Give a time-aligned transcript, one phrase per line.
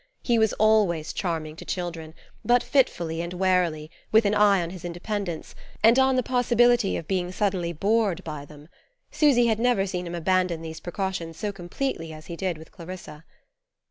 [0.23, 4.83] He was always charming to children, but fitfully and warily, with an eye on his
[4.83, 8.67] independence, and on the possibility of being suddenly bored by them;
[9.11, 13.25] Susy had never seen him abandon these precautions so completely as he did with Clarissa.